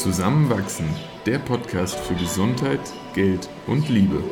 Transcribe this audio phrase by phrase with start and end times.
[0.00, 0.86] Zusammenwachsen,
[1.26, 2.80] der Podcast für Gesundheit,
[3.12, 4.24] Geld und Liebe.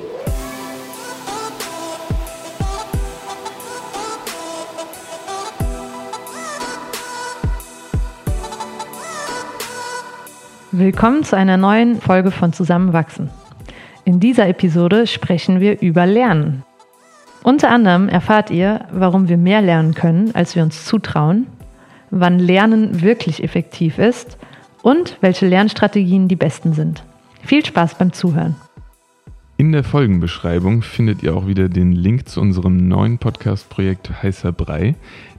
[10.73, 13.29] Willkommen zu einer neuen Folge von Zusammenwachsen.
[14.07, 16.65] In dieser Episode sprechen wir über Lernen.
[17.43, 21.47] Unter anderem erfahrt ihr, warum wir mehr lernen können, als wir uns zutrauen,
[22.11, 24.38] wann Lernen wirklich effektiv ist
[24.83, 27.05] und welche Lernstrategien die besten sind.
[27.43, 28.57] Viel Spaß beim Zuhören.
[29.57, 34.95] In der Folgenbeschreibung findet ihr auch wieder den Link zu unserem neuen Podcast-Projekt Heißer Brei.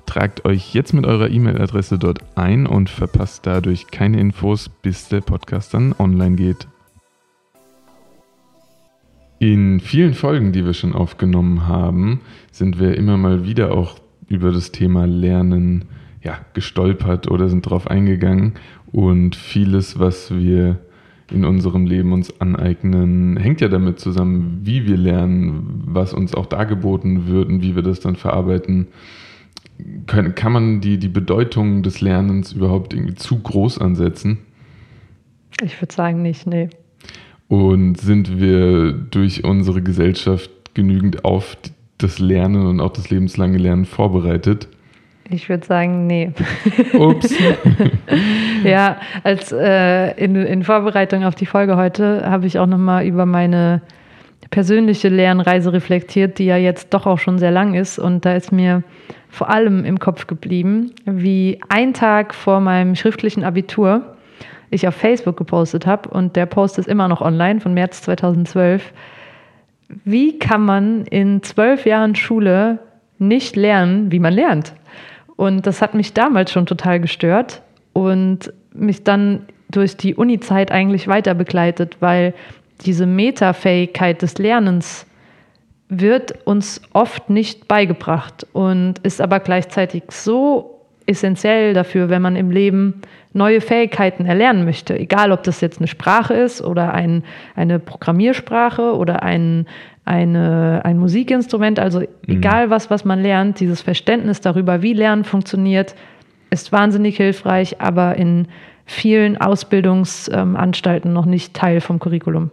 [0.05, 5.21] Tragt euch jetzt mit eurer E-Mail-Adresse dort ein und verpasst dadurch keine Infos, bis der
[5.21, 6.67] Podcast dann online geht.
[9.39, 12.19] In vielen Folgen, die wir schon aufgenommen haben,
[12.51, 15.85] sind wir immer mal wieder auch über das Thema Lernen
[16.21, 18.55] ja, gestolpert oder sind darauf eingegangen.
[18.91, 20.79] Und vieles, was wir
[21.31, 26.47] in unserem Leben uns aneignen, hängt ja damit zusammen, wie wir lernen, was uns auch
[26.47, 28.87] dargeboten wird und wie wir das dann verarbeiten.
[30.07, 34.39] Kann, kann man die, die Bedeutung des Lernens überhaupt irgendwie zu groß ansetzen?
[35.61, 36.69] Ich würde sagen nicht, nee.
[37.47, 41.57] Und sind wir durch unsere Gesellschaft genügend auf
[41.97, 44.67] das Lernen und auch das lebenslange Lernen vorbereitet?
[45.31, 46.31] Ich würde sagen, nee.
[46.93, 47.33] Ups.
[48.63, 53.25] ja, als äh, in, in Vorbereitung auf die Folge heute habe ich auch nochmal über
[53.25, 53.81] meine
[54.49, 57.99] persönliche Lernreise reflektiert, die ja jetzt doch auch schon sehr lang ist.
[57.99, 58.83] Und da ist mir
[59.29, 64.15] vor allem im Kopf geblieben, wie ein Tag vor meinem schriftlichen Abitur
[64.71, 68.93] ich auf Facebook gepostet habe und der Post ist immer noch online von März 2012.
[70.05, 72.79] Wie kann man in zwölf Jahren Schule
[73.17, 74.73] nicht lernen, wie man lernt?
[75.39, 77.61] Und das hat mich damals schon total gestört
[77.93, 82.33] und mich dann durch die Uni-Zeit eigentlich weiter begleitet, weil
[82.81, 85.05] diese Metafähigkeit des Lernens
[85.87, 92.51] wird uns oft nicht beigebracht und ist aber gleichzeitig so essentiell dafür, wenn man im
[92.51, 93.01] Leben
[93.31, 94.99] neue Fähigkeiten erlernen möchte.
[94.99, 97.23] Egal, ob das jetzt eine Sprache ist oder ein,
[97.55, 99.67] eine Programmiersprache oder ein,
[100.09, 102.07] eine, ein Musikinstrument, also mhm.
[102.27, 105.95] egal was, was man lernt, dieses Verständnis darüber, wie Lernen funktioniert,
[106.49, 108.47] ist wahnsinnig hilfreich, aber in
[108.85, 112.49] vielen Ausbildungsanstalten noch nicht Teil vom Curriculum.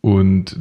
[0.00, 0.58] Und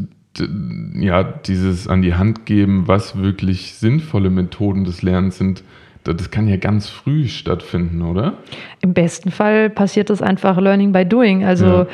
[0.96, 5.64] ja, dieses an die Hand geben, was wirklich sinnvolle Methoden des Lernens sind,
[6.04, 8.34] das kann ja ganz früh stattfinden, oder?
[8.82, 11.44] Im besten Fall passiert das einfach Learning by Doing.
[11.44, 11.88] Also ja.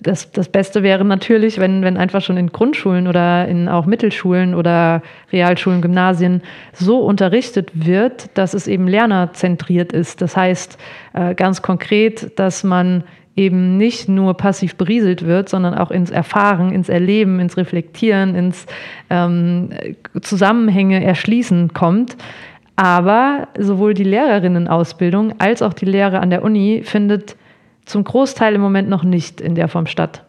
[0.00, 4.54] das, das Beste wäre natürlich, wenn, wenn einfach schon in Grundschulen oder in auch Mittelschulen
[4.54, 5.02] oder
[5.32, 6.42] Realschulen, Gymnasien
[6.72, 10.22] so unterrichtet wird, dass es eben lernerzentriert ist.
[10.22, 10.78] Das heißt
[11.14, 13.04] äh, ganz konkret, dass man
[13.38, 18.66] eben nicht nur passiv berieselt wird, sondern auch ins Erfahren, ins Erleben, ins Reflektieren, ins
[19.10, 19.70] ähm,
[20.20, 22.16] Zusammenhänge erschließen kommt.
[22.78, 27.34] Aber sowohl die Lehrerinnenausbildung als auch die Lehre an der Uni findet
[27.84, 30.24] zum Großteil im Moment noch nicht in der Form statt.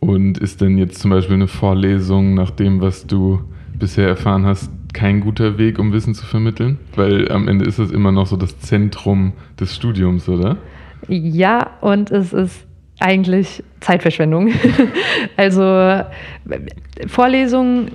[0.00, 3.38] Und ist denn jetzt zum Beispiel eine Vorlesung nach dem, was du
[3.78, 6.80] bisher erfahren hast, kein guter Weg, um Wissen zu vermitteln?
[6.96, 10.56] Weil am Ende ist es immer noch so das Zentrum des Studiums, oder?
[11.06, 12.66] Ja, und es ist
[12.98, 14.50] eigentlich Zeitverschwendung.
[15.36, 16.02] also
[17.06, 17.92] Vorlesungen,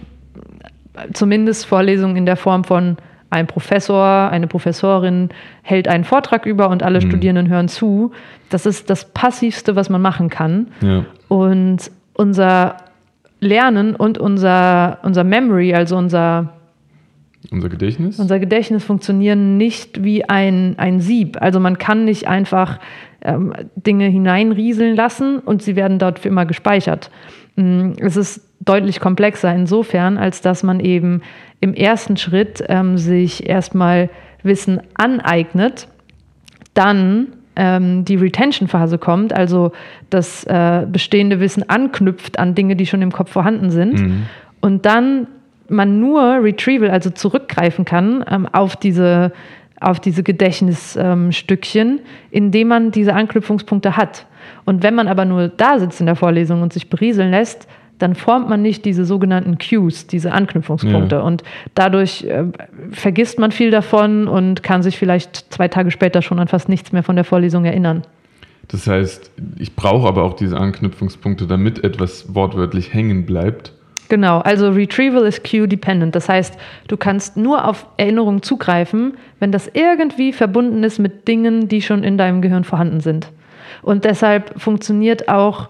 [1.11, 2.95] zumindest Vorlesungen in der Form von
[3.29, 5.29] ein Professor, eine Professorin
[5.62, 7.09] hält einen Vortrag über und alle mhm.
[7.09, 8.12] Studierenden hören zu.
[8.50, 10.67] Das ist das Passivste, was man machen kann.
[10.81, 11.06] Ja.
[11.28, 12.78] Und unser
[13.39, 16.53] Lernen und unser, unser Memory, also unser
[17.51, 18.19] unser Gedächtnis?
[18.19, 21.41] Unser Gedächtnis funktionieren nicht wie ein, ein Sieb.
[21.41, 22.79] Also man kann nicht einfach
[23.22, 27.09] ähm, Dinge hineinrieseln lassen und sie werden dort für immer gespeichert.
[27.56, 31.22] Mm, es ist deutlich komplexer insofern, als dass man eben
[31.61, 34.09] im ersten Schritt ähm, sich erstmal
[34.44, 35.88] Wissen aneignet,
[36.73, 39.73] dann ähm, die Retention-Phase kommt, also
[40.09, 44.00] das äh, bestehende Wissen anknüpft an Dinge, die schon im Kopf vorhanden sind.
[44.00, 44.25] Mhm.
[44.61, 45.27] Und dann
[45.67, 49.31] man nur Retrieval, also zurückgreifen kann ähm, auf diese
[49.81, 52.00] auf diese Gedächtnisstückchen, ähm,
[52.31, 54.25] indem man diese Anknüpfungspunkte hat.
[54.65, 57.65] Und wenn man aber nur da sitzt in der Vorlesung und sich berieseln lässt,
[58.00, 61.18] dann formt man nicht diese sogenannten Cues, diese Anknüpfungspunkte.
[61.18, 61.22] Ja.
[61.22, 61.44] Und
[61.75, 62.46] dadurch äh,
[62.92, 66.92] vergisst man viel davon und kann sich vielleicht zwei Tage später schon an fast nichts
[66.92, 68.04] mehr von der Vorlesung erinnern.
[68.69, 73.74] Das heißt, ich brauche aber auch diese Anknüpfungspunkte, damit etwas wortwörtlich hängen bleibt.
[74.10, 76.16] Genau, also Retrieval ist Cue-dependent.
[76.16, 76.57] Das heißt,
[76.88, 82.04] du kannst nur auf Erinnerungen zugreifen, wenn das irgendwie verbunden ist mit Dingen, die schon
[82.04, 83.28] in deinem Gehirn vorhanden sind.
[83.84, 85.69] Und deshalb funktioniert auch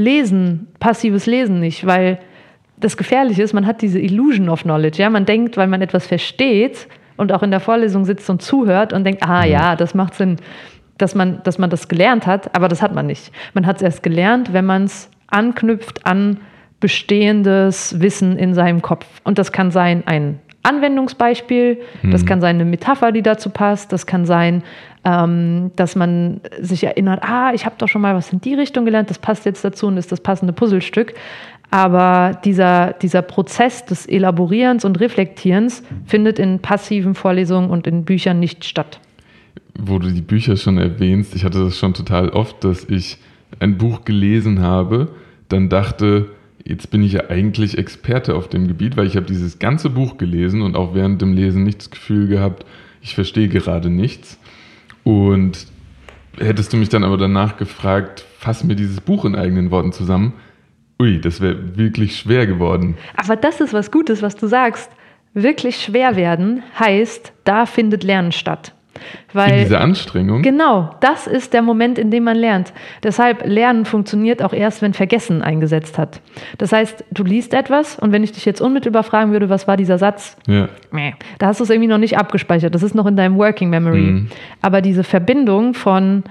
[0.00, 2.18] Lesen, passives Lesen nicht, weil
[2.78, 5.02] das Gefährliche ist, man hat diese Illusion of Knowledge.
[5.02, 5.10] Ja?
[5.10, 6.88] Man denkt, weil man etwas versteht
[7.18, 10.36] und auch in der Vorlesung sitzt und zuhört und denkt, ah ja, das macht Sinn,
[10.96, 13.30] dass man, dass man das gelernt hat, aber das hat man nicht.
[13.52, 16.38] Man hat es erst gelernt, wenn man es anknüpft an
[16.80, 19.06] bestehendes Wissen in seinem Kopf.
[19.22, 21.78] Und das kann sein ein Anwendungsbeispiel,
[22.10, 24.62] das kann sein eine Metapher, die dazu passt, das kann sein,
[25.04, 28.84] ähm, dass man sich erinnert, ah, ich habe doch schon mal was in die Richtung
[28.84, 31.14] gelernt, das passt jetzt dazu und ist das passende Puzzlestück.
[31.70, 38.40] Aber dieser, dieser Prozess des Elaborierens und Reflektierens findet in passiven Vorlesungen und in Büchern
[38.40, 39.00] nicht statt.
[39.78, 43.18] Wo du die Bücher schon erwähnst, ich hatte das schon total oft, dass ich
[43.60, 45.08] ein Buch gelesen habe,
[45.48, 46.30] dann dachte,
[46.64, 50.18] jetzt bin ich ja eigentlich Experte auf dem Gebiet, weil ich habe dieses ganze Buch
[50.18, 52.66] gelesen und auch während dem Lesen nicht das Gefühl gehabt,
[53.00, 54.38] ich verstehe gerade nichts.
[55.10, 55.66] Und
[56.38, 60.34] hättest du mich dann aber danach gefragt, fass mir dieses Buch in eigenen Worten zusammen,
[61.00, 62.96] ui, das wäre wirklich schwer geworden.
[63.16, 64.88] Aber das ist was Gutes, was du sagst.
[65.34, 68.72] Wirklich schwer werden heißt, da findet Lernen statt.
[69.32, 70.42] Weil, in dieser Anstrengung?
[70.42, 72.72] Genau, das ist der Moment, in dem man lernt.
[73.02, 76.20] Deshalb, Lernen funktioniert auch erst, wenn Vergessen eingesetzt hat.
[76.58, 79.76] Das heißt, du liest etwas und wenn ich dich jetzt unmittelbar fragen würde, was war
[79.76, 80.36] dieser Satz?
[80.46, 80.68] Ja.
[81.38, 82.74] Da hast du es irgendwie noch nicht abgespeichert.
[82.74, 84.00] Das ist noch in deinem Working Memory.
[84.00, 84.28] Mhm.
[84.62, 86.24] Aber diese Verbindung von,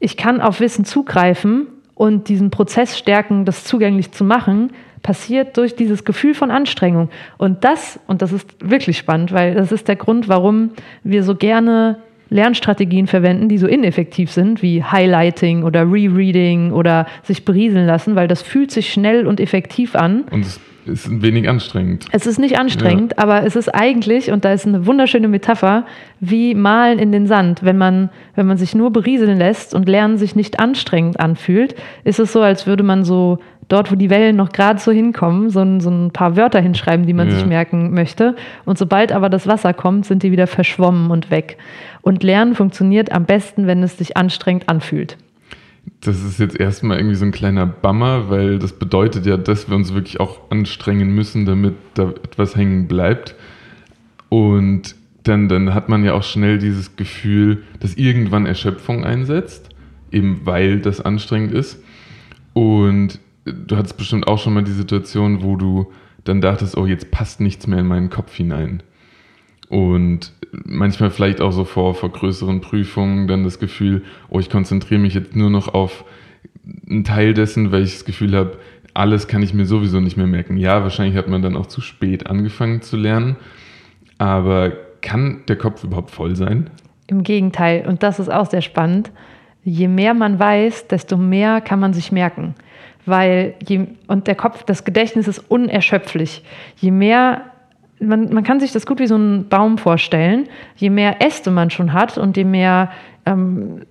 [0.00, 4.72] ich kann auf Wissen zugreifen und diesen Prozess stärken, das zugänglich zu machen,
[5.04, 7.10] passiert durch dieses Gefühl von Anstrengung.
[7.38, 10.70] Und das, und das ist wirklich spannend, weil das ist der Grund, warum
[11.04, 11.98] wir so gerne
[12.30, 18.26] Lernstrategien verwenden, die so ineffektiv sind, wie Highlighting oder Rereading oder sich berieseln lassen, weil
[18.26, 20.24] das fühlt sich schnell und effektiv an.
[20.30, 22.06] Und es ist ein wenig anstrengend.
[22.12, 23.22] Es ist nicht anstrengend, ja.
[23.22, 25.86] aber es ist eigentlich, und da ist eine wunderschöne Metapher,
[26.20, 27.62] wie Malen in den Sand.
[27.62, 31.74] Wenn man, wenn man sich nur berieseln lässt und Lernen sich nicht anstrengend anfühlt,
[32.04, 33.38] ist es so, als würde man so
[33.68, 37.06] dort, wo die Wellen noch gerade so hinkommen, so ein, so ein, paar Wörter hinschreiben,
[37.06, 37.36] die man ja.
[37.36, 38.36] sich merken möchte.
[38.64, 41.58] Und sobald aber das Wasser kommt, sind die wieder verschwommen und weg.
[42.02, 45.16] Und Lernen funktioniert am besten, wenn es sich anstrengend anfühlt.
[46.00, 49.76] Das ist jetzt erstmal irgendwie so ein kleiner Bummer, weil das bedeutet ja, dass wir
[49.76, 53.34] uns wirklich auch anstrengen müssen, damit da etwas hängen bleibt.
[54.28, 59.70] Und dann, dann hat man ja auch schnell dieses Gefühl, dass irgendwann Erschöpfung einsetzt,
[60.12, 61.82] eben weil das anstrengend ist.
[62.52, 65.92] Und du hattest bestimmt auch schon mal die Situation, wo du
[66.24, 68.82] dann dachtest, oh, jetzt passt nichts mehr in meinen Kopf hinein.
[69.68, 75.00] Und manchmal vielleicht auch so vor, vor größeren Prüfungen dann das Gefühl, oh, ich konzentriere
[75.00, 76.04] mich jetzt nur noch auf
[76.88, 78.58] einen Teil dessen, weil ich das Gefühl habe,
[78.94, 80.56] alles kann ich mir sowieso nicht mehr merken.
[80.56, 83.36] Ja, wahrscheinlich hat man dann auch zu spät angefangen zu lernen,
[84.18, 86.70] aber kann der Kopf überhaupt voll sein?
[87.08, 89.10] Im Gegenteil, und das ist auch sehr spannend.
[89.64, 92.54] Je mehr man weiß, desto mehr kann man sich merken
[93.06, 96.42] weil je, und der Kopf, das Gedächtnis ist unerschöpflich.
[96.76, 97.42] Je mehr,
[98.00, 101.70] man, man kann sich das gut wie so einen Baum vorstellen, je mehr Äste man
[101.70, 102.90] schon hat und je mehr
[103.26, 103.82] ähm,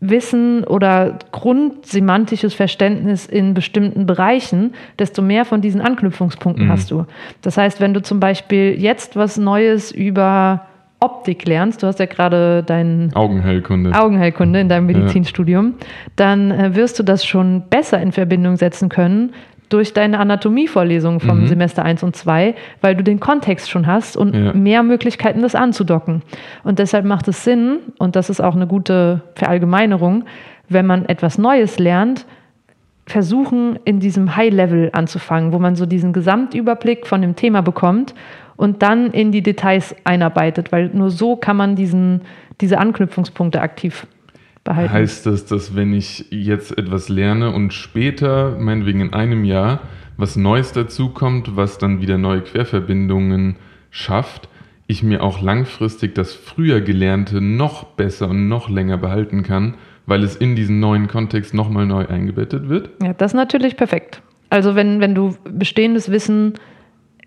[0.00, 6.70] Wissen oder grundsemantisches Verständnis in bestimmten Bereichen, desto mehr von diesen Anknüpfungspunkten mhm.
[6.70, 7.06] hast du.
[7.42, 10.66] Das heißt, wenn du zum Beispiel jetzt was Neues über
[11.00, 13.92] Optik lernst, du hast ja gerade deinen Augenheilkunde.
[13.94, 15.86] Augenheilkunde in deinem Medizinstudium, ja.
[16.16, 19.32] dann äh, wirst du das schon besser in Verbindung setzen können
[19.68, 21.46] durch deine Anatomievorlesungen vom mhm.
[21.48, 24.52] Semester 1 und 2, weil du den Kontext schon hast und ja.
[24.52, 26.22] mehr Möglichkeiten, das anzudocken.
[26.62, 30.24] Und deshalb macht es Sinn, und das ist auch eine gute Verallgemeinerung,
[30.68, 32.26] wenn man etwas Neues lernt,
[33.06, 38.14] versuchen, in diesem High-Level anzufangen, wo man so diesen Gesamtüberblick von dem Thema bekommt
[38.56, 42.22] und dann in die Details einarbeitet, weil nur so kann man diesen,
[42.60, 44.06] diese Anknüpfungspunkte aktiv
[44.64, 44.92] behalten.
[44.92, 49.80] Heißt das, dass wenn ich jetzt etwas lerne und später, meinetwegen in einem Jahr,
[50.16, 53.56] was Neues dazukommt, was dann wieder neue Querverbindungen
[53.90, 54.48] schafft,
[54.86, 59.74] ich mir auch langfristig das früher Gelernte noch besser und noch länger behalten kann,
[60.06, 62.90] weil es in diesen neuen Kontext nochmal neu eingebettet wird?
[63.02, 64.22] Ja, das ist natürlich perfekt.
[64.50, 66.54] Also wenn, wenn du bestehendes Wissen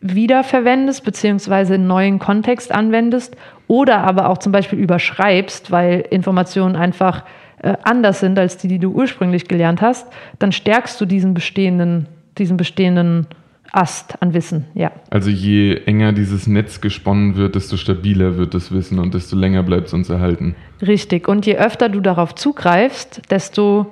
[0.02, 3.36] wiederverwendest, beziehungsweise in neuen Kontext anwendest
[3.68, 7.24] oder aber auch zum Beispiel überschreibst, weil Informationen einfach
[7.62, 10.08] äh, anders sind als die, die du ursprünglich gelernt hast,
[10.40, 13.28] dann stärkst du diesen bestehenden, diesen bestehenden
[13.72, 14.92] Ast an Wissen, ja.
[15.10, 19.62] Also je enger dieses Netz gesponnen wird, desto stabiler wird das Wissen und desto länger
[19.64, 20.56] bleibt es uns erhalten.
[20.82, 21.28] Richtig.
[21.28, 23.88] Und je öfter du darauf zugreifst, desto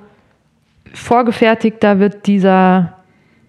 [0.94, 2.94] vorgefertigter wird dieser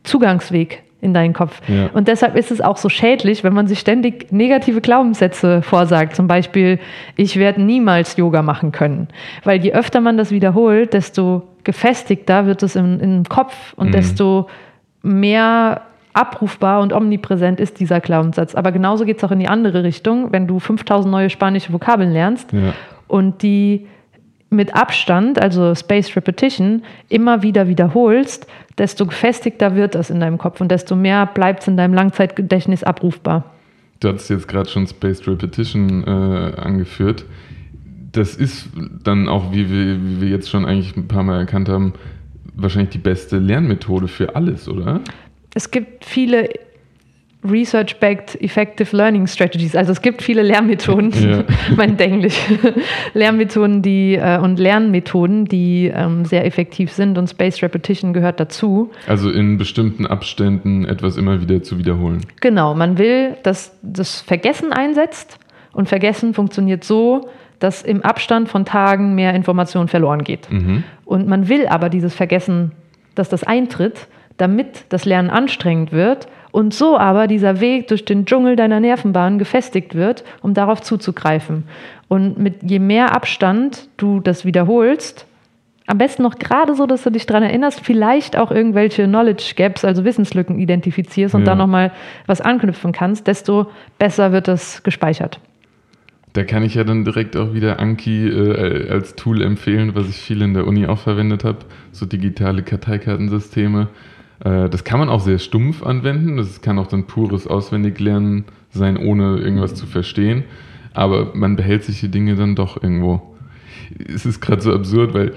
[0.03, 1.61] Zugangsweg in deinen Kopf.
[1.67, 1.89] Ja.
[1.93, 6.15] Und deshalb ist es auch so schädlich, wenn man sich ständig negative Glaubenssätze vorsagt.
[6.15, 6.79] Zum Beispiel,
[7.15, 9.07] ich werde niemals Yoga machen können.
[9.43, 13.91] Weil je öfter man das wiederholt, desto gefestigter wird es im, im Kopf und mhm.
[13.91, 14.47] desto
[15.03, 15.81] mehr
[16.13, 18.55] abrufbar und omnipräsent ist dieser Glaubenssatz.
[18.55, 22.11] Aber genauso geht es auch in die andere Richtung, wenn du 5000 neue spanische Vokabeln
[22.11, 22.73] lernst ja.
[23.07, 23.85] und die
[24.49, 30.61] mit Abstand, also Space Repetition, immer wieder wiederholst, desto gefestigter wird das in deinem Kopf
[30.61, 33.43] und desto mehr bleibt es in deinem Langzeitgedächtnis abrufbar.
[33.99, 37.25] Du hast jetzt gerade schon Spaced Repetition äh, angeführt.
[38.11, 38.69] Das ist
[39.03, 41.93] dann auch, wie wir, wie wir jetzt schon eigentlich ein paar Mal erkannt haben,
[42.55, 45.01] wahrscheinlich die beste Lernmethode für alles, oder?
[45.53, 46.49] Es gibt viele
[47.49, 49.75] Research-backed Effective Learning Strategies.
[49.75, 51.43] Also es gibt viele Lehrmethoden, ja.
[51.75, 52.37] mein Englisch,
[53.13, 58.91] Lehrmethoden die, äh, und Lernmethoden, die ähm, sehr effektiv sind und Space Repetition gehört dazu.
[59.07, 62.21] Also in bestimmten Abständen etwas immer wieder zu wiederholen.
[62.41, 65.39] Genau, man will, dass das Vergessen einsetzt
[65.73, 70.51] und Vergessen funktioniert so, dass im Abstand von Tagen mehr Information verloren geht.
[70.51, 70.83] Mhm.
[71.05, 72.71] Und man will aber dieses Vergessen,
[73.15, 78.25] dass das eintritt, damit das Lernen anstrengend wird und so aber dieser Weg durch den
[78.25, 81.63] Dschungel deiner Nervenbahn gefestigt wird, um darauf zuzugreifen.
[82.07, 85.25] Und mit je mehr Abstand du das wiederholst,
[85.87, 89.85] am besten noch gerade so, dass du dich daran erinnerst, vielleicht auch irgendwelche Knowledge Gaps,
[89.85, 91.45] also Wissenslücken identifizierst und ja.
[91.47, 91.91] dann nochmal
[92.25, 95.39] was anknüpfen kannst, desto besser wird das gespeichert.
[96.33, 100.17] Da kann ich ja dann direkt auch wieder Anki äh, als Tool empfehlen, was ich
[100.17, 101.59] viel in der Uni auch verwendet habe,
[101.93, 103.87] so digitale Karteikartensysteme.
[104.43, 106.37] Äh, das kann man auch sehr stumpf anwenden.
[106.37, 110.43] Das kann auch dann pures Auswendiglernen sein, ohne irgendwas zu verstehen.
[110.93, 113.35] Aber man behält sich die Dinge dann doch irgendwo.
[114.07, 115.33] Es ist gerade so absurd, weil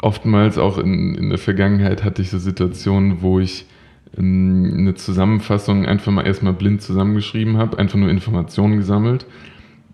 [0.00, 3.66] oftmals auch in, in der Vergangenheit hatte ich so Situationen, wo ich
[4.16, 9.26] ähm, eine Zusammenfassung einfach mal erstmal blind zusammengeschrieben habe, einfach nur Informationen gesammelt,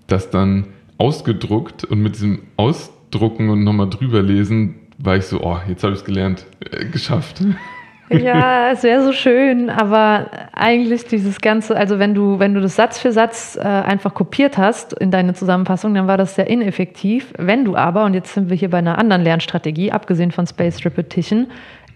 [0.06, 0.66] das dann
[0.99, 5.92] ausgedruckt und mit diesem Ausdrucken und nochmal drüber lesen war ich so, oh, jetzt habe
[5.92, 7.42] ich es gelernt, äh, geschafft.
[8.11, 12.76] Ja, es wäre so schön, aber eigentlich dieses Ganze, also wenn du, wenn du das
[12.76, 17.32] Satz für Satz äh, einfach kopiert hast in deine Zusammenfassung, dann war das sehr ineffektiv.
[17.38, 20.84] Wenn du aber, und jetzt sind wir hier bei einer anderen Lernstrategie, abgesehen von Space
[20.84, 21.46] Repetition,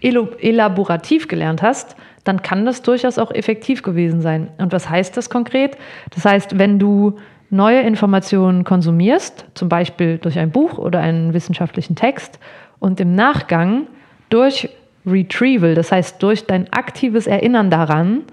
[0.01, 4.49] elaborativ gelernt hast, dann kann das durchaus auch effektiv gewesen sein.
[4.57, 5.77] Und was heißt das konkret?
[6.11, 7.17] Das heißt, wenn du
[7.49, 12.39] neue Informationen konsumierst, zum Beispiel durch ein Buch oder einen wissenschaftlichen Text,
[12.79, 13.87] und im Nachgang
[14.29, 14.69] durch
[15.11, 18.23] Retrieval, das heißt durch dein aktives Erinnern daran,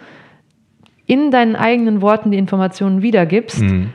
[1.07, 3.91] in deinen eigenen Worten die Informationen wiedergibst, mhm.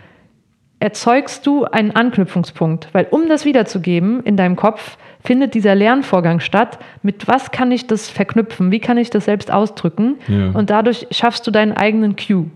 [0.80, 2.88] erzeugst du einen Anknüpfungspunkt.
[2.94, 6.80] Weil um das wiederzugeben in deinem Kopf, findet dieser Lernvorgang statt.
[7.04, 8.72] Mit was kann ich das verknüpfen?
[8.72, 10.16] Wie kann ich das selbst ausdrücken?
[10.28, 10.52] Ja.
[10.52, 12.48] Und dadurch schaffst du deinen eigenen Cue.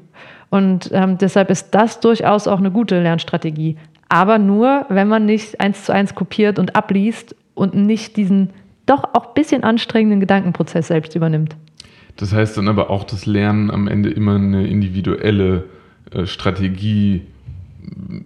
[0.50, 3.78] Und ähm, deshalb ist das durchaus auch eine gute Lernstrategie.
[4.10, 8.52] Aber nur, wenn man nicht eins zu eins kopiert und abliest und nicht diesen
[8.86, 11.56] doch auch ein bisschen anstrengenden Gedankenprozess selbst übernimmt.
[12.18, 15.66] Das heißt dann aber auch, dass Lernen am Ende immer eine individuelle
[16.12, 17.22] äh, Strategie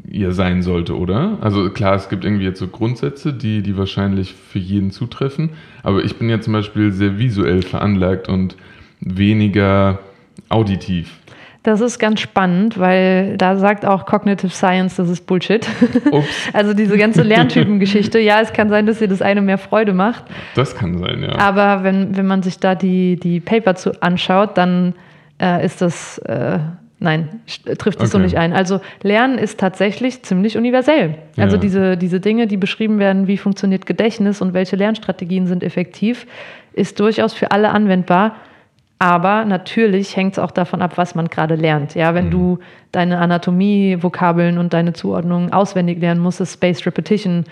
[0.08, 1.38] ihr sein sollte, oder?
[1.42, 5.52] Also klar, es gibt irgendwie jetzt so Grundsätze, die, die wahrscheinlich für jeden zutreffen,
[5.84, 8.56] aber ich bin ja zum Beispiel sehr visuell veranlagt und
[9.02, 10.00] weniger
[10.50, 11.20] auditiv.
[11.64, 15.68] Das ist ganz spannend, weil da sagt auch Cognitive Science, das ist Bullshit.
[16.12, 16.26] Ups.
[16.54, 18.18] Also diese ganze Lerntypengeschichte.
[18.20, 20.24] Ja, es kann sein, dass dir das eine mehr Freude macht.
[20.56, 21.38] Das kann sein, ja.
[21.38, 24.94] Aber wenn, wenn man sich da die, die Paper zu anschaut, dann
[25.42, 26.60] äh, ist das, äh,
[27.00, 27.42] nein,
[27.78, 28.08] trifft es okay.
[28.08, 28.54] so nicht ein.
[28.54, 31.16] Also Lernen ist tatsächlich ziemlich universell.
[31.36, 31.62] Also ja.
[31.62, 36.26] diese, diese Dinge, die beschrieben werden, wie funktioniert Gedächtnis und welche Lernstrategien sind effektiv,
[36.72, 38.36] ist durchaus für alle anwendbar.
[39.02, 41.96] Aber natürlich hängt es auch davon ab, was man gerade lernt.
[41.96, 42.32] Ja, wenn mhm.
[42.32, 42.60] du
[42.92, 47.46] deine Anatomie-Vokabeln und deine Zuordnungen auswendig lernen musst, ist Space Repetition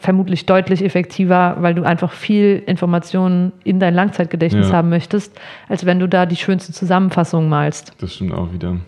[0.00, 4.74] vermutlich deutlich effektiver, weil du einfach viel Informationen in dein Langzeitgedächtnis ja.
[4.74, 7.92] haben möchtest, als wenn du da die schönste Zusammenfassung malst.
[8.00, 8.78] Das stimmt auch wieder.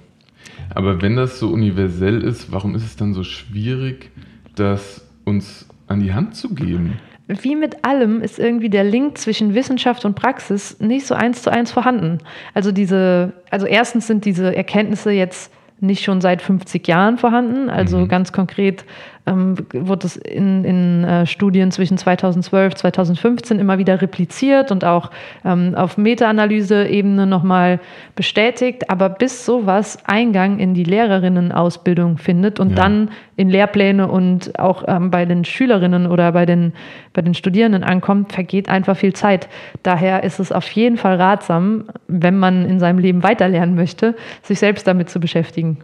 [0.74, 4.10] Aber wenn das so universell ist, warum ist es dann so schwierig,
[4.56, 6.98] das uns an die Hand zu geben?
[7.42, 11.50] Wie mit allem ist irgendwie der Link zwischen Wissenschaft und Praxis nicht so eins zu
[11.50, 12.18] eins vorhanden.
[12.54, 17.70] Also diese, also erstens sind diese Erkenntnisse jetzt nicht schon seit 50 Jahren vorhanden.
[17.70, 18.08] Also mhm.
[18.08, 18.84] ganz konkret
[19.30, 25.10] ähm, wurde es in, in äh, Studien zwischen 2012 2015 immer wieder repliziert und auch
[25.44, 27.80] ähm, auf Meta-Analyse-Ebene nochmal
[28.16, 28.90] bestätigt.
[28.90, 32.76] Aber bis sowas Eingang in die Lehrerinnenausbildung findet und ja.
[32.76, 36.72] dann in Lehrpläne und auch ähm, bei den Schülerinnen oder bei den,
[37.12, 39.48] bei den Studierenden ankommt, vergeht einfach viel Zeit.
[39.82, 44.58] Daher ist es auf jeden Fall ratsam, wenn man in seinem Leben weiterlernen möchte, sich
[44.58, 45.78] selbst damit zu beschäftigen.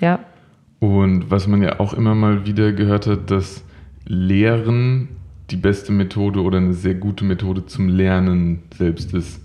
[0.00, 0.20] Ja.
[0.80, 3.62] Und was man ja auch immer mal wieder gehört hat, dass
[4.06, 5.08] Lehren
[5.50, 9.44] die beste Methode oder eine sehr gute Methode zum Lernen selbst ist.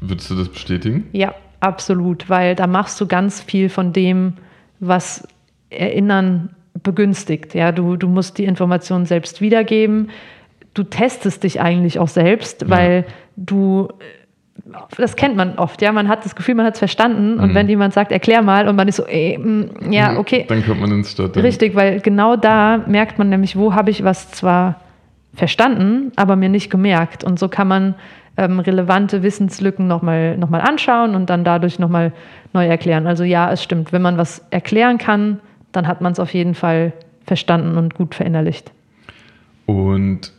[0.00, 1.06] Würdest du das bestätigen?
[1.12, 4.34] Ja, absolut, weil da machst du ganz viel von dem,
[4.80, 5.26] was
[5.70, 6.50] Erinnern
[6.82, 7.54] begünstigt.
[7.54, 10.10] Ja, du, du musst die Informationen selbst wiedergeben.
[10.74, 13.12] Du testest dich eigentlich auch selbst, weil ja.
[13.36, 13.88] du
[14.96, 15.92] das kennt man oft, ja.
[15.92, 17.38] Man hat das Gefühl, man hat es verstanden.
[17.38, 17.54] Und mhm.
[17.54, 20.18] wenn jemand sagt, erklär mal, und man ist so, ey, mm, ja, mhm.
[20.18, 20.44] okay.
[20.48, 21.42] Dann kommt man ins Stottern.
[21.42, 24.80] Richtig, weil genau da merkt man nämlich, wo habe ich was zwar
[25.34, 27.24] verstanden, aber mir nicht gemerkt.
[27.24, 27.94] Und so kann man
[28.36, 32.12] ähm, relevante Wissenslücken nochmal noch mal anschauen und dann dadurch nochmal
[32.52, 33.06] neu erklären.
[33.06, 33.92] Also ja, es stimmt.
[33.92, 35.40] Wenn man was erklären kann,
[35.72, 36.92] dann hat man es auf jeden Fall
[37.26, 38.72] verstanden und gut verinnerlicht.
[39.66, 40.32] Und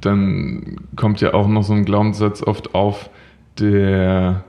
[0.00, 3.10] dann kommt ja auch noch so ein Glaubenssatz oft auf,
[3.60, 4.44] der,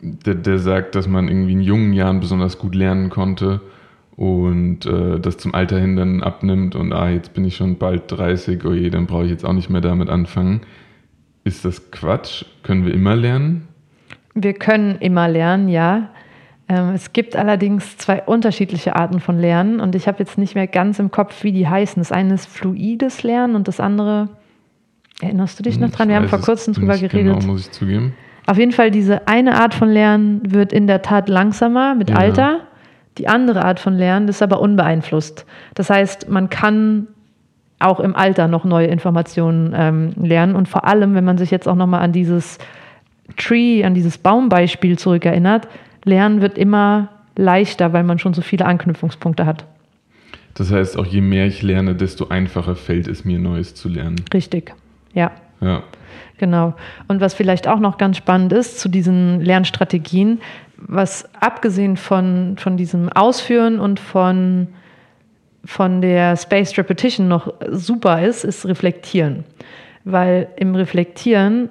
[0.00, 3.60] der, der sagt, dass man irgendwie in jungen Jahren besonders gut lernen konnte
[4.16, 8.10] und äh, das zum Alter hin dann abnimmt und ah, jetzt bin ich schon bald
[8.10, 10.60] 30, oh je, dann brauche ich jetzt auch nicht mehr damit anfangen.
[11.42, 12.44] Ist das Quatsch?
[12.62, 13.68] Können wir immer lernen?
[14.34, 16.10] Wir können immer lernen, ja.
[16.68, 20.66] Ähm, es gibt allerdings zwei unterschiedliche Arten von Lernen und ich habe jetzt nicht mehr
[20.66, 22.00] ganz im Kopf, wie die heißen.
[22.00, 24.28] Das eine ist fluides Lernen und das andere
[25.24, 26.08] Erinnerst du dich noch dran?
[26.08, 27.34] Wir haben vor kurzem drüber geredet.
[27.34, 28.14] Genau, muss ich zugeben.
[28.46, 32.16] Auf jeden Fall, diese eine Art von Lernen wird in der Tat langsamer mit ja.
[32.16, 32.60] Alter.
[33.18, 35.46] Die andere Art von Lernen ist aber unbeeinflusst.
[35.74, 37.06] Das heißt, man kann
[37.78, 40.56] auch im Alter noch neue Informationen ähm, lernen.
[40.56, 42.58] Und vor allem, wenn man sich jetzt auch nochmal an dieses
[43.36, 45.68] Tree, an dieses Baumbeispiel zurückerinnert,
[46.04, 49.64] Lernen wird immer leichter, weil man schon so viele Anknüpfungspunkte hat.
[50.54, 54.16] Das heißt, auch je mehr ich lerne, desto einfacher fällt es mir, Neues zu lernen.
[54.32, 54.74] Richtig.
[55.14, 55.30] Ja.
[55.60, 55.82] Ja.
[56.38, 56.74] Genau.
[57.08, 60.40] Und was vielleicht auch noch ganz spannend ist zu diesen Lernstrategien,
[60.76, 64.68] was abgesehen von, von diesem Ausführen und von,
[65.64, 69.44] von der Spaced Repetition noch super ist, ist Reflektieren.
[70.04, 71.70] Weil im Reflektieren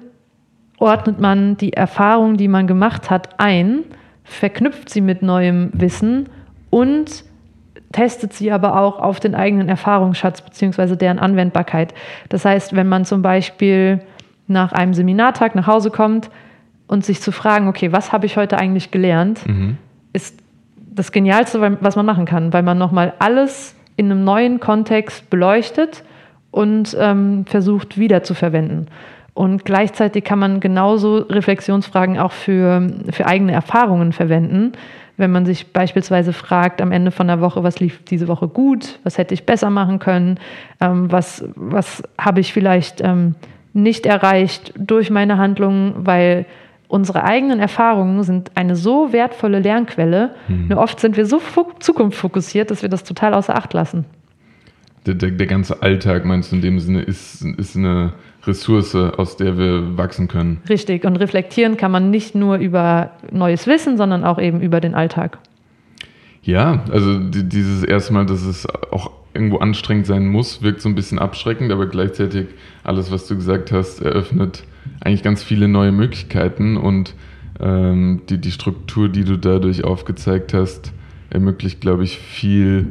[0.78, 3.84] ordnet man die Erfahrung, die man gemacht hat, ein,
[4.24, 6.28] verknüpft sie mit neuem Wissen
[6.70, 7.24] und
[7.94, 10.96] testet sie aber auch auf den eigenen Erfahrungsschatz bzw.
[10.96, 11.94] deren Anwendbarkeit.
[12.28, 14.00] Das heißt, wenn man zum Beispiel
[14.48, 16.28] nach einem Seminartag nach Hause kommt
[16.88, 19.78] und sich zu fragen, okay, was habe ich heute eigentlich gelernt, mhm.
[20.12, 20.36] ist
[20.76, 26.02] das Genialste, was man machen kann, weil man nochmal alles in einem neuen Kontext beleuchtet
[26.50, 28.88] und ähm, versucht wiederzuverwenden.
[29.34, 34.72] Und gleichzeitig kann man genauso Reflexionsfragen auch für, für eigene Erfahrungen verwenden
[35.16, 38.98] wenn man sich beispielsweise fragt am Ende von der Woche, was lief diese Woche gut,
[39.04, 40.38] was hätte ich besser machen können,
[40.80, 43.34] ähm, was, was habe ich vielleicht ähm,
[43.72, 46.46] nicht erreicht durch meine Handlungen, weil
[46.88, 50.34] unsere eigenen Erfahrungen sind eine so wertvolle Lernquelle.
[50.48, 50.68] Mhm.
[50.68, 51.40] Nur oft sind wir so
[51.80, 54.04] zukunftsfokussiert, dass wir das total außer Acht lassen.
[55.06, 58.12] Der, der, der ganze Alltag, meinst du in dem Sinne, ist, ist eine
[58.46, 60.60] Ressource, aus der wir wachsen können.
[60.68, 61.04] Richtig.
[61.04, 65.38] Und reflektieren kann man nicht nur über neues Wissen, sondern auch eben über den Alltag.
[66.42, 71.18] Ja, also dieses erstmal, dass es auch irgendwo anstrengend sein muss, wirkt so ein bisschen
[71.18, 72.48] abschreckend, aber gleichzeitig
[72.84, 74.64] alles, was du gesagt hast, eröffnet
[75.00, 77.14] eigentlich ganz viele neue Möglichkeiten und
[77.60, 80.92] ähm, die, die Struktur, die du dadurch aufgezeigt hast,
[81.30, 82.90] ermöglicht, glaube ich, viel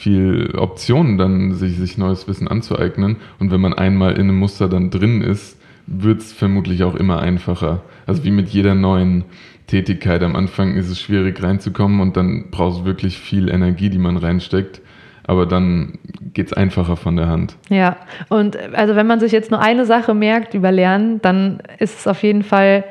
[0.00, 3.16] viel Optionen, dann sich, sich neues Wissen anzueignen.
[3.38, 7.20] Und wenn man einmal in einem Muster dann drin ist, wird es vermutlich auch immer
[7.20, 7.82] einfacher.
[8.06, 9.24] Also wie mit jeder neuen
[9.66, 10.22] Tätigkeit.
[10.22, 14.16] Am Anfang ist es schwierig reinzukommen und dann braucht es wirklich viel Energie, die man
[14.16, 14.80] reinsteckt.
[15.24, 15.98] Aber dann
[16.32, 17.56] geht es einfacher von der Hand.
[17.68, 17.96] Ja,
[18.30, 22.06] und also wenn man sich jetzt nur eine Sache merkt über Lernen, dann ist es
[22.06, 22.84] auf jeden Fall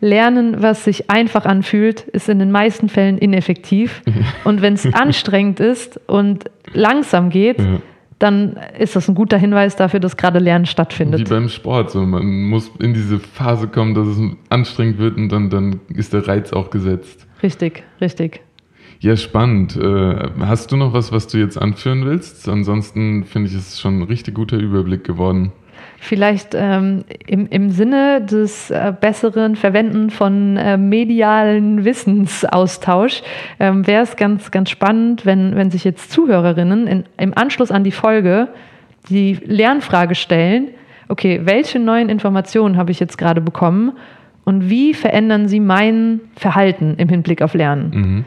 [0.00, 4.02] Lernen, was sich einfach anfühlt, ist in den meisten Fällen ineffektiv.
[4.44, 7.80] Und wenn es anstrengend ist und langsam geht, ja.
[8.18, 11.20] dann ist das ein guter Hinweis dafür, dass gerade Lernen stattfindet.
[11.20, 11.90] Wie beim Sport.
[11.90, 12.02] So.
[12.02, 16.26] Man muss in diese Phase kommen, dass es anstrengend wird und dann, dann ist der
[16.26, 17.26] Reiz auch gesetzt.
[17.42, 18.40] Richtig, richtig.
[19.00, 19.76] Ja, spannend.
[19.76, 22.48] Äh, hast du noch was, was du jetzt anführen willst?
[22.48, 25.52] Ansonsten finde ich es schon ein richtig guter Überblick geworden.
[26.00, 33.22] Vielleicht ähm, im, im Sinne des äh, besseren Verwenden von äh, medialen Wissensaustausch
[33.58, 37.84] ähm, wäre es ganz, ganz spannend, wenn, wenn sich jetzt Zuhörerinnen in, im Anschluss an
[37.84, 38.48] die Folge
[39.10, 40.68] die Lernfrage stellen,
[41.08, 43.92] okay, welche neuen Informationen habe ich jetzt gerade bekommen
[44.44, 47.90] und wie verändern sie mein Verhalten im Hinblick auf Lernen?
[47.90, 48.24] Mhm.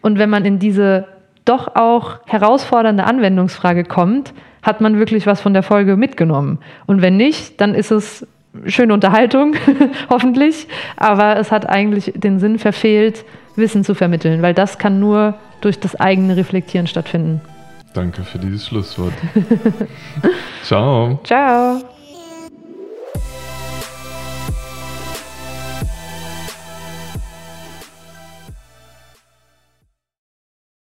[0.00, 1.06] Und wenn man in diese
[1.46, 6.58] doch auch herausfordernde Anwendungsfrage kommt, hat man wirklich was von der Folge mitgenommen.
[6.86, 8.26] Und wenn nicht, dann ist es
[8.66, 9.54] schöne Unterhaltung,
[10.10, 15.34] hoffentlich, aber es hat eigentlich den Sinn verfehlt, Wissen zu vermitteln, weil das kann nur
[15.60, 17.40] durch das eigene Reflektieren stattfinden.
[17.94, 19.14] Danke für dieses Schlusswort.
[20.62, 21.18] Ciao.
[21.24, 21.80] Ciao.